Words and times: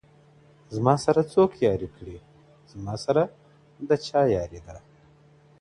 زما 0.75 0.95
سره 1.05 1.21
څوک 1.33 1.51
ياري 1.65 1.89
کړي 1.97 2.17
زما 2.71 2.93
سره 3.05 3.21
د 3.87 3.89
چا 4.07 4.21
ياري 4.37 4.59
ده. 4.67 4.75